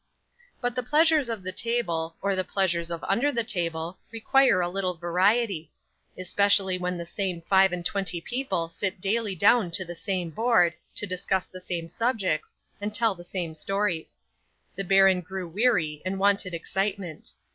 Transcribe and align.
'But 0.61 0.73
the 0.73 0.81
pleasures 0.81 1.29
of 1.29 1.43
the 1.43 1.51
table, 1.51 2.15
or 2.23 2.35
the 2.35 2.43
pleasures 2.43 2.89
of 2.89 3.03
under 3.03 3.31
the 3.31 3.43
table, 3.43 3.99
require 4.11 4.59
a 4.59 4.67
little 4.67 4.95
variety; 4.95 5.71
especially 6.17 6.75
when 6.79 6.97
the 6.97 7.05
same 7.05 7.39
five 7.43 7.71
and 7.71 7.85
twenty 7.85 8.19
people 8.19 8.67
sit 8.67 8.99
daily 8.99 9.35
down 9.35 9.69
to 9.69 9.85
the 9.85 9.93
same 9.93 10.31
board, 10.31 10.73
to 10.95 11.05
discuss 11.05 11.45
the 11.45 11.61
same 11.61 11.87
subjects, 11.87 12.55
and 12.81 12.95
tell 12.95 13.13
the 13.13 13.23
same 13.23 13.53
stories. 13.53 14.17
The 14.75 14.83
baron 14.83 15.21
grew 15.21 15.47
weary, 15.47 16.01
and 16.03 16.17
wanted 16.17 16.55
excitement. 16.55 17.33